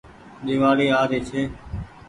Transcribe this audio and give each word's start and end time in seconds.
ۮيوآڙي 0.45 0.87
آ 0.99 1.01
ري 1.09 1.19
ڇي 1.27 1.41